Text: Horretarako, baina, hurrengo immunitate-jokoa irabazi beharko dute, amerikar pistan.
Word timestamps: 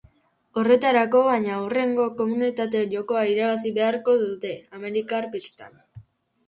Horretarako, 0.61 1.21
baina, 1.27 1.59
hurrengo 1.65 2.07
immunitate-jokoa 2.25 3.27
irabazi 3.35 3.75
beharko 3.79 4.19
dute, 4.27 4.57
amerikar 4.81 5.31
pistan. 5.37 5.81